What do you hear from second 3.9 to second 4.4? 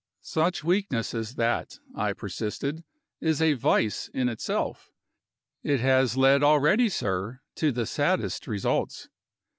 in